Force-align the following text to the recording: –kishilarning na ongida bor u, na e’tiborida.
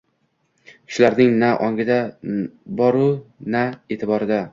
–kishilarning 0.91 1.35
na 1.43 1.49
ongida 1.67 1.97
bor 2.81 2.95
u, 3.03 3.09
na 3.57 3.63
e’tiborida. 3.97 4.41